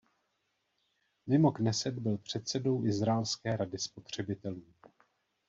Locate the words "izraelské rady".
2.85-3.77